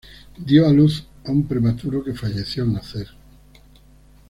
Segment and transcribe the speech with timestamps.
[0.35, 3.07] Dio a luz a un prematuro que falleció al nacer.